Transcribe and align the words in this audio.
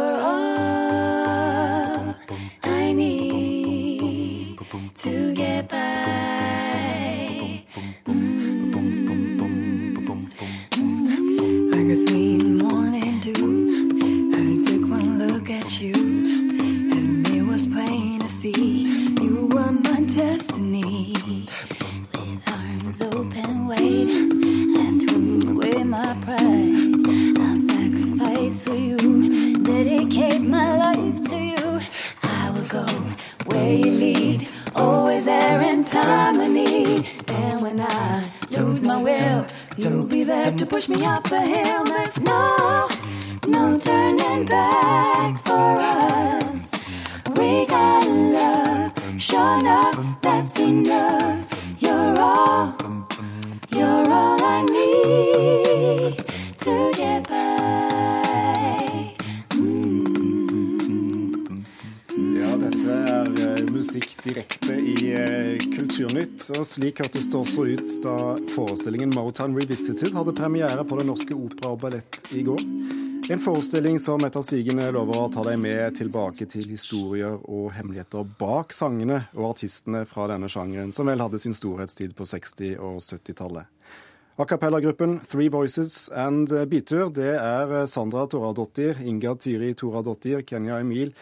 You're 0.00 0.20
all 0.32 2.14
I 2.64 2.92
need 2.94 4.58
to 4.94 5.34
get 5.34 5.68
by. 5.68 5.78
Mm-hmm. 8.06 9.60
Like 11.72 11.90
a 11.92 11.98
sweet 12.06 12.44
morning 12.64 13.20
dew, 13.20 13.44
I 14.34 14.46
took 14.66 14.84
one 14.90 15.18
look 15.18 15.50
at 15.50 15.80
you, 15.82 15.92
and 15.94 17.28
it 17.28 17.42
was 17.42 17.66
plain 17.66 18.20
to 18.20 18.28
see 18.28 18.84
you 19.20 19.48
were 19.52 19.72
my 19.72 20.00
destiny. 20.00 21.12
With 22.16 22.48
arms 22.48 23.02
open 23.02 23.68
wide, 23.68 24.10
I 24.82 24.88
threw 25.00 25.50
away 25.52 25.84
my 25.84 26.14
pride. 26.24 26.74
I'll 27.44 27.60
sacrifice 27.68 28.62
for 28.62 28.74
you 28.74 29.49
dedicate 29.70 30.42
my 30.42 30.68
life 30.84 31.18
to 31.30 31.36
you. 31.36 31.80
I 32.22 32.50
will 32.50 32.68
go 32.78 32.84
where 33.50 33.72
you 33.82 33.90
lead, 34.04 34.50
always 34.74 35.24
there 35.24 35.62
in 35.62 35.84
time 35.84 36.40
of 36.40 36.50
need. 36.50 37.06
And 37.28 37.62
when 37.62 37.78
I 37.80 38.26
lose 38.56 38.80
my 38.82 39.00
will, 39.02 39.46
you'll 39.76 40.06
be 40.06 40.24
there 40.24 40.50
to 40.60 40.66
push 40.66 40.88
me 40.88 41.04
up 41.04 41.24
the 41.24 41.40
hill. 41.40 41.84
There's 41.84 42.18
no, 42.20 42.88
no 43.46 43.78
turning 43.78 44.44
back 44.46 45.32
for 45.46 45.70
us. 45.98 46.62
We 47.36 47.66
got 47.66 48.04
love, 48.36 49.20
sure 49.20 49.58
enough, 49.60 49.96
that's 50.20 50.58
enough. 50.58 51.19
Direkte 64.30 64.74
i 64.74 65.12
eh, 65.12 65.58
Kulturnytt. 65.74 66.46
Og 66.54 66.66
slik 66.66 67.02
hørtes 67.02 67.28
det 67.30 67.38
også 67.38 67.66
ut 67.66 67.92
da 68.04 68.16
forestillingen 68.54 69.12
Motown 69.14 69.56
Revisited 69.58 70.14
hadde 70.14 70.34
premiere 70.36 70.84
på 70.86 70.98
Det 71.00 71.06
Norske 71.08 71.36
Opera 71.36 71.74
og 71.74 71.80
Ballett 71.82 72.34
i 72.36 72.44
går. 72.46 72.62
En 73.30 73.42
forestilling 73.42 73.98
som 74.02 74.22
etter 74.26 74.42
sigende 74.42 74.88
lover 74.94 75.18
å 75.20 75.28
ta 75.30 75.44
deg 75.46 75.58
med 75.62 75.94
tilbake 75.98 76.48
til 76.50 76.66
historier 76.70 77.36
og 77.38 77.68
hemmeligheter 77.76 78.26
bak 78.40 78.74
sangene 78.74 79.20
og 79.36 79.52
artistene 79.52 80.02
fra 80.08 80.26
denne 80.32 80.50
sjangeren, 80.50 80.90
som 80.94 81.10
vel 81.10 81.22
hadde 81.22 81.38
sin 81.38 81.54
storhetstid 81.54 82.16
på 82.18 82.26
60- 82.26 82.78
og 82.78 82.98
70-tallet. 82.98 83.70
A 84.40 84.46
cappella-gruppen 84.48 85.18
Three 85.28 85.50
Voices 85.52 86.08
and 86.16 86.50
Beatur, 86.70 87.10
det 87.14 87.34
er 87.36 87.84
Sandra 87.90 88.24
Toradottir, 88.30 88.98
Inga 89.04 89.36
Tyri 89.38 89.74
Toradottir, 89.78 90.42
Kenya 90.48 90.80
Emil 90.80 91.12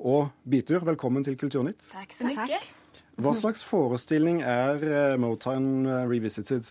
og 0.00 0.30
Bitur, 0.48 0.80
Velkommen 0.88 1.24
til 1.26 1.36
Kulturnytt. 1.40 1.84
Takk 1.92 2.14
så 2.16 2.28
mye. 2.28 2.60
Hva 3.20 3.34
slags 3.36 3.62
forestilling 3.66 4.40
er 4.46 4.80
eh, 4.86 5.18
Motown 5.20 5.84
Revisited? 6.08 6.64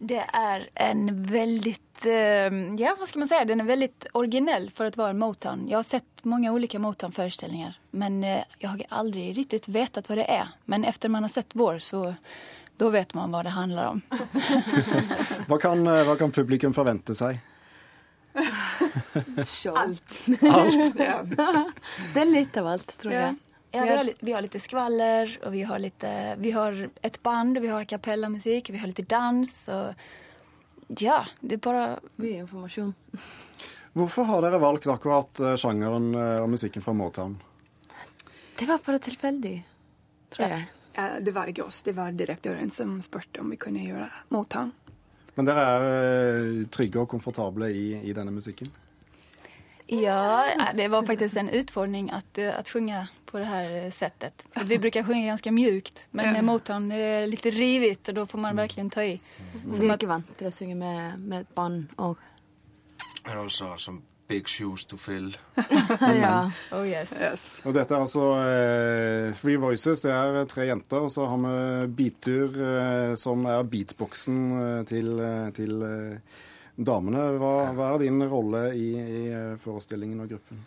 Det 0.00 0.20
er 0.36 0.66
en 0.80 1.08
väldigt, 1.28 2.04
eh, 2.04 2.52
ja 2.80 2.94
hva 2.96 3.08
skal 3.08 3.24
man 3.24 3.32
si? 3.32 3.40
den 3.48 3.64
er 3.64 3.68
veldig 3.68 3.90
originell 4.20 4.70
for 4.74 4.88
å 4.88 5.02
være 5.06 5.18
Motown. 5.20 5.66
Jeg 5.68 5.80
har 5.80 5.88
sett 5.88 6.24
mange 6.28 6.52
ulike 6.52 6.80
Motown-forestillinger, 6.80 7.76
men 7.96 8.22
jeg 8.22 8.68
har 8.68 8.86
aldri 9.02 9.30
riktig 9.36 9.64
vetat 9.72 10.08
hva 10.08 10.20
det 10.20 10.28
er. 10.28 10.56
Men 10.68 10.84
efter 10.84 11.12
man 11.12 11.24
har 11.24 11.32
sett 11.32 11.56
vår 11.56 11.80
så 11.84 12.04
da 12.80 12.88
vet 12.88 13.12
man 13.14 13.32
hva 13.34 13.42
det 13.44 13.52
handler 13.52 13.92
om. 13.92 14.02
Hva 15.50 15.58
kan, 15.60 15.82
eh, 15.84 16.04
hva 16.08 16.14
kan 16.16 16.32
publikum 16.32 16.72
forvente 16.72 17.12
seg? 17.18 17.40
Alt. 19.14 20.20
Alt? 20.42 20.96
Det 22.14 22.20
er 22.20 22.28
litt 22.28 22.56
av 22.60 22.66
alt, 22.74 22.92
tror 23.00 23.14
jeg. 23.14 23.36
Ja, 23.72 23.84
vi, 23.84 23.90
har, 23.94 24.04
litt, 24.04 24.22
vi 24.26 24.32
har 24.34 24.42
lite 24.42 24.60
skvaller 24.62 25.30
og 25.44 25.52
vi 25.54 25.60
har, 25.62 25.78
lite, 25.78 26.10
vi 26.42 26.50
har 26.50 26.74
et 27.06 27.20
band 27.22 27.58
og 27.58 27.62
vi 27.62 27.70
har 27.70 27.84
kapellmusikk 27.86 28.64
cappella-musik, 28.66 28.72
vi 28.74 28.80
har 28.82 28.90
litt 28.90 29.06
dans 29.10 29.54
og 29.70 30.98
ja, 30.98 31.20
det 31.40 31.60
er 31.60 31.62
bare 31.62 31.84
Mye 32.18 32.42
informasjon. 32.42 32.90
Hvorfor 33.94 34.26
har 34.26 34.42
dere 34.42 34.58
valgt 34.62 34.88
akkurat 34.90 35.40
eh, 35.42 35.54
sjangeren 35.58 36.12
eh, 36.14 36.42
og 36.42 36.50
musikken 36.50 36.82
fra 36.82 36.94
Motown? 36.94 37.36
Det 38.58 38.66
var 38.68 38.82
bare 38.86 39.00
tilfeldig, 39.02 39.54
tror 40.34 40.54
jeg. 40.54 40.66
Ja, 40.94 41.06
Det 41.22 41.32
var 41.34 41.50
ikke 41.50 41.64
oss, 41.64 41.82
det 41.86 41.94
var 41.96 42.12
direktøren 42.12 42.70
som 42.74 42.98
spurte 43.02 43.40
om 43.42 43.50
vi 43.50 43.58
kunne 43.58 43.82
gjøre 43.86 44.10
Motown. 44.34 44.72
Men 45.34 45.46
dere 45.46 45.66
er 45.66 45.88
eh, 45.88 46.68
trygge 46.70 47.02
og 47.02 47.10
komfortable 47.10 47.70
i, 47.70 47.86
i 48.02 48.14
denne 48.14 48.34
musikken? 48.34 48.70
Ja, 49.92 50.44
det 50.74 50.88
var 50.88 51.02
faktiskt 51.02 51.36
en 51.36 51.48
utfordring 51.48 52.10
att, 52.10 52.24
synge 52.34 52.54
att 52.54 52.68
sjunga 52.68 53.08
på 53.26 53.38
det 53.38 53.44
här 53.44 53.90
sättet. 53.90 54.46
För 54.54 54.64
Vi 54.64 54.78
brukar 54.78 55.02
sjunga 55.02 55.26
ganska 55.26 55.52
mjukt, 55.52 56.06
men 56.10 56.34
Ja. 56.34 56.42
Motown 56.42 56.92
är 56.92 57.26
lite 57.26 57.50
rivigt 57.50 58.08
og 58.08 58.14
da 58.14 58.26
får 58.26 58.38
man 58.38 58.56
verkligen 58.56 58.90
ta 58.90 59.02
i. 59.02 59.20
Vi 59.64 59.86
er 59.86 59.94
ikke 59.96 60.06
vant 60.06 60.30
til 60.38 60.46
å 60.46 60.50
synge 60.50 60.74
med, 60.74 61.18
med 61.18 61.46
band 61.54 61.88
og 61.96 62.16
And 63.24 63.38
also 63.38 63.76
some 63.76 64.02
big 64.28 64.48
shoes 64.48 64.84
to 64.84 64.96
fill. 64.96 65.36
Ja. 66.00 66.50
Oh 66.72 66.86
yes. 66.88 67.12
Yes. 67.20 67.60
Og 67.64 67.74
dette 67.74 67.94
er 67.94 68.00
altså 68.00 68.28
eh, 68.38 69.34
Free 69.34 69.58
Voices, 69.58 70.00
det 70.00 70.12
er 70.12 70.44
tre 70.48 70.68
jenter. 70.68 71.02
Og 71.04 71.10
så 71.10 71.26
har 71.26 71.36
vi 71.42 71.88
Beattur, 71.98 72.54
eh, 72.54 73.14
som 73.18 73.44
er 73.46 73.66
beatboxen 73.66 74.38
eh, 74.60 74.84
til, 74.86 75.18
eh, 75.20 75.50
til 75.56 75.82
eh, 75.82 76.38
damene. 76.76 77.24
Hva, 77.40 77.52
hva 77.76 77.92
er 77.94 78.04
din 78.04 78.22
rolle 78.30 78.64
i, 78.76 78.90
i 78.98 79.22
eh, 79.28 79.54
forestillingen 79.60 80.24
og 80.24 80.34
gruppen? 80.34 80.62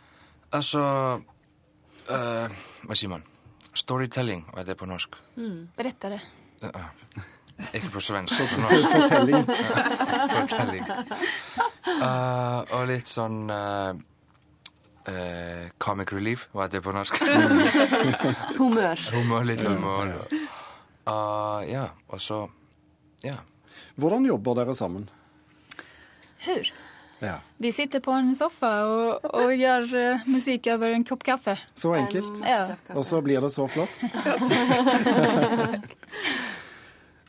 Altså 0.53 0.81
uh, 1.17 2.57
Hva 2.85 2.97
sier 2.97 3.09
man? 3.09 3.23
Storytelling, 3.73 4.43
hva 4.53 4.61
er 4.61 4.67
det 4.69 4.77
på 4.77 4.85
norsk? 4.85 5.15
Mm, 5.39 5.71
berettere. 5.77 6.19
Uh, 6.61 6.91
ikke 7.73 7.89
på 7.95 8.03
svensk, 8.05 8.37
på 8.37 8.61
norsk. 8.65 8.89
Fortelling. 8.93 9.47
Fortelling. 10.35 10.89
Uh, 11.89 12.59
og 12.77 12.89
litt 12.91 13.09
sånn 13.09 13.47
Uh, 13.49 15.13
eh, 15.13 15.69
Comic 15.77 16.13
relief, 16.13 16.47
hva 16.53 16.67
er 16.67 16.73
det 16.73 16.83
på 16.83 16.93
norsk? 16.95 17.17
humør. 18.59 18.99
humør. 19.11 19.43
litt 19.47 19.63
humør. 19.67 20.13
Uh, 21.03 21.59
ja, 21.67 21.89
og 22.07 22.21
så 22.21 22.47
Ja. 23.23 23.37
Hvordan 23.95 24.25
jobber 24.25 24.55
dere 24.55 24.75
sammen? 24.75 25.09
Hur? 26.45 26.73
Ja. 27.23 27.37
Vi 27.57 27.71
sitter 27.71 27.99
på 28.03 28.11
en 28.11 28.33
soffa 28.35 28.71
og, 28.83 29.27
og 29.31 29.53
gjør 29.55 29.93
eh, 29.95 30.25
musikk 30.27 30.67
over 30.73 30.91
en 30.91 31.05
kopp 31.07 31.23
kaffe. 31.23 31.55
Så 31.73 31.93
enkelt. 31.95 32.41
Ja. 32.43 32.75
Og 32.97 33.05
så 33.07 33.21
blir 33.23 33.39
det 33.45 33.53
så 33.53 33.67
flott. 33.71 34.03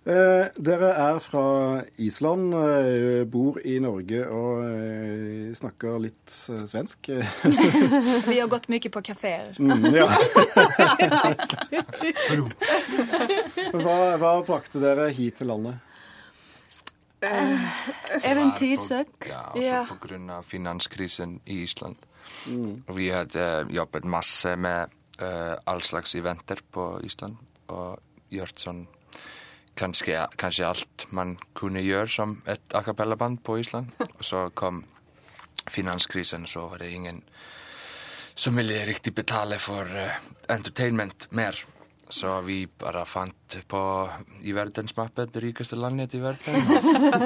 Eh, 0.04 0.50
dere 0.60 0.91
er 1.00 1.19
fra 1.24 1.80
Island, 1.97 2.53
eh, 2.53 3.22
bor 3.24 3.56
i 3.64 3.78
Norge 3.80 4.26
og 4.28 4.58
eh, 4.66 5.48
snakker 5.56 5.97
litt 5.97 6.28
svensk. 6.28 7.08
Vi 8.28 8.36
har 8.36 8.50
gått 8.53 8.69
mye 8.69 8.91
på 8.92 9.00
kaféer. 9.00 9.56
Mm, 9.56 9.97
ja. 9.97 10.04
hva, 13.80 13.97
hva 14.20 14.34
brakte 14.44 14.76
dere 14.84 15.08
hit 15.08 15.41
til 15.41 15.48
landet? 15.54 15.80
Eventyrsøk. 18.24 19.28
Ja, 19.28 19.40
også 19.52 19.62
Ja. 19.62 19.84
på 19.88 19.96
grunn 20.08 20.30
av 20.30 20.44
finanskrisen 20.44 21.40
i 21.46 21.62
Island. 21.62 21.96
Mm. 22.46 22.84
Vi 22.96 23.08
hadde 23.08 23.66
jobbet 23.70 24.04
masse 24.04 24.56
med 24.56 24.88
uh, 25.22 25.56
all 25.66 25.82
slags 25.82 26.14
eventer 26.14 26.60
på 26.72 27.00
Island. 27.04 27.36
Og 27.68 28.00
gjort 28.30 28.60
sånn 28.60 28.86
kanskje, 29.76 30.26
kanskje 30.36 30.66
alt 30.66 31.06
man 31.10 31.36
kunne 31.54 31.82
gjøre 31.82 32.09
som 32.09 32.42
et 32.47 32.74
a 32.74 32.82
cappella-band 32.82 33.42
på 33.44 33.59
Island. 33.59 33.92
Og 34.18 34.24
så 34.24 34.48
kom 34.54 34.84
finanskrisen, 35.70 36.47
så 36.47 36.68
var 36.68 36.78
det 36.78 36.92
ingen 36.92 37.22
som 38.36 38.56
ville 38.56 38.84
riktig 38.86 39.15
betale 39.15 39.59
for 39.59 39.84
uh, 39.84 40.10
entertainment 40.48 41.28
mer. 41.30 41.54
Så 42.09 42.41
vi 42.45 42.66
bare 42.66 43.04
fant 43.09 43.56
på 43.68 43.80
i 44.45 44.53
verdensmappet 44.53 45.33
det 45.33 45.41
rikeste 45.47 45.77
landet 45.78 46.15
i 46.15 46.21
verden. 46.22 46.54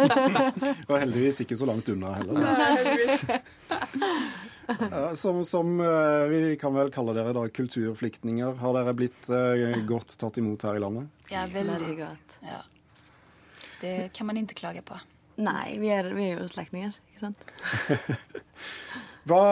Og 0.89 0.95
heldigvis 0.95 1.43
ikke 1.45 1.59
så 1.59 1.67
langt 1.69 1.89
unna 1.93 2.15
heller. 2.19 2.35
Nei, 2.39 4.21
Som, 5.17 5.45
som 5.49 5.79
eh, 5.81 6.23
vi 6.29 6.41
kan 6.61 6.75
vel 6.77 6.91
kalle 6.93 7.15
dere 7.17 7.33
da 7.33 7.47
kulturflyktninger. 7.49 8.59
Har 8.61 8.75
dere 8.77 8.93
blitt 8.97 9.31
eh, 9.33 9.79
godt 9.89 10.13
tatt 10.21 10.37
imot 10.43 10.67
her 10.69 10.77
i 10.77 10.83
landet? 10.85 11.09
Ja, 11.33 11.47
veldig. 11.49 11.95
godt. 11.97 12.35
Ja. 12.45 12.61
Det 13.81 13.95
kan 14.13 14.29
man 14.29 14.37
ikke 14.43 14.59
klage 14.61 14.83
på. 14.85 14.99
Nei, 15.41 15.79
vi 15.81 15.89
er, 15.95 16.11
vi 16.13 16.27
er 16.29 16.43
jo 16.43 16.49
slektninger, 16.53 16.93
ikke 17.15 17.23
sant? 17.23 17.49
Hva, 19.29 19.45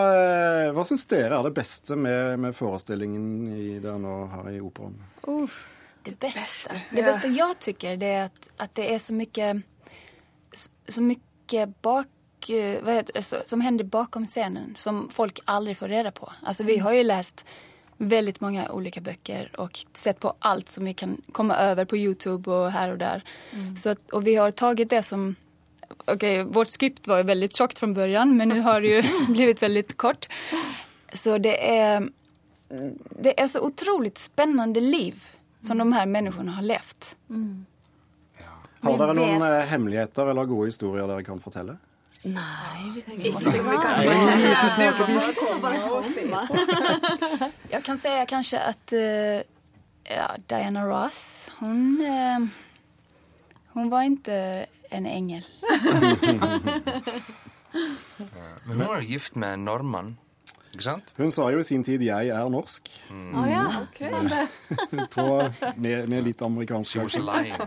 hva 0.72 0.84
syns 0.88 1.06
dere 1.10 1.36
er 1.36 1.48
det 1.48 1.54
beste 1.56 1.96
med, 2.00 2.38
med 2.40 2.56
forestillingen 2.56 3.52
i, 3.52 3.78
dere 3.82 3.98
nå 4.00 4.18
har 4.32 4.50
i 4.52 4.60
operaen? 4.62 4.98
Det 6.06 6.14
beste 6.22 6.76
det 6.94 7.02
beste 7.02 7.32
jeg 7.34 7.56
syns, 7.60 7.80
det 8.00 8.12
er 8.12 8.28
at, 8.28 8.48
att 8.56 8.74
det 8.74 8.90
er 8.94 8.98
så 8.98 9.14
mye 9.14 9.54
så 10.88 11.02
mye 11.02 11.66
bak, 11.82 12.50
eh, 12.50 12.84
heter 12.84 13.12
det, 13.12 13.22
som 13.22 13.60
hender 13.60 13.84
bakom 13.84 14.26
scenen 14.26 14.74
som 14.76 15.08
folk 15.12 15.40
aldri 15.44 15.74
får 15.74 15.88
reda 15.88 16.10
på. 16.10 16.32
Alltså 16.42 16.64
vi 16.64 16.78
har 16.78 16.92
jo 16.92 17.02
lest 17.02 17.44
veldig 17.96 18.34
mange 18.40 18.66
ulike 18.72 19.00
bøker 19.00 19.50
og 19.60 19.78
sett 19.96 20.20
på 20.20 20.34
alt 20.38 20.70
som 20.70 20.84
vi 20.84 20.92
kan 20.94 21.16
komme 21.32 21.56
over 21.70 21.84
på 21.84 21.96
Youtube 21.96 22.50
og 22.52 22.72
her 22.72 22.92
og 22.92 22.98
der. 22.98 23.24
Mm. 23.52 23.76
Så 23.76 23.90
att, 23.90 24.10
och 24.10 24.26
vi 24.26 24.34
har 24.34 24.50
tatt 24.50 24.88
det 24.88 25.02
som 25.02 25.36
Okej, 26.06 26.44
vårt 26.44 26.68
skript 26.68 27.06
var 27.06 27.16
ju 27.16 27.22
väldigt 27.22 27.56
tjockt 27.56 27.78
från 27.78 27.94
början 27.94 28.36
men 28.36 28.48
nu 28.48 28.60
har 28.60 28.80
det 28.80 28.88
ju 28.88 29.02
blivit 29.28 29.62
väldigt 29.62 29.96
kort. 29.96 30.28
Så 31.12 31.38
det 31.38 31.78
är 31.78 32.08
det 33.22 33.40
er 33.40 33.48
så 33.48 33.66
utrolig 33.68 34.18
spennende 34.18 34.80
liv 34.80 35.26
som 35.66 35.78
de 35.78 35.92
her 35.92 36.06
menneskene 36.06 36.50
har 36.50 36.62
levd. 36.62 37.04
Har 38.80 38.98
dere 38.98 39.14
noen 39.14 39.42
det... 39.42 39.66
hemmeligheter 39.70 40.30
eller 40.30 40.44
gode 40.44 40.70
historier 40.70 41.06
dere 41.06 41.24
kan 41.26 41.40
fortelle? 41.42 41.76
Nei, 42.26 42.90
vi 42.94 43.02
kan 43.06 43.14
ikke 43.14 43.30
vi 43.30 43.76
kan, 43.84 43.92
Nei, 47.30 47.50
Jeg 47.70 47.84
kan 47.86 47.98
si 48.02 48.14
kanskje 48.30 48.62
at 48.72 48.94
uh, 48.98 49.38
ja, 50.10 50.28
Diana 50.50 50.82
Ross, 50.86 51.50
hun 51.60 52.00
eh, 52.02 52.48
Hun 53.76 53.90
var 53.92 54.06
ikke 54.08 54.64
en 54.96 55.04
engel. 55.06 55.44
Men 58.66 58.80
hun 58.80 58.86
er 58.86 59.02
gift 59.04 59.36
med 59.36 59.54
en 59.54 59.64
nordmann, 59.68 60.14
ikke 60.72 60.84
sant? 60.86 61.04
Hun 61.18 61.30
sa 61.34 61.50
jo 61.52 61.58
i 61.60 61.66
sin 61.66 61.84
tid 61.84 62.00
'jeg 62.00 62.28
er 62.32 62.48
norsk', 62.48 62.88
Å 63.12 63.44
ja, 63.44 63.66
okay. 63.82 64.12
på, 65.16 65.26
med, 65.76 66.08
med 66.08 66.22
litt 66.24 66.42
amerikansk 66.42 66.90
She 66.90 66.98
was 67.04 67.16
lying. 67.20 67.60